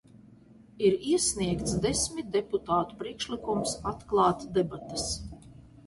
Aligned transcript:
Ir 0.87 0.95
iesniegts 1.11 1.75
desmit 1.85 2.33
deputātu 2.39 2.99
priekšlikums 3.05 3.79
atklāt 3.95 4.51
debates. 4.61 5.11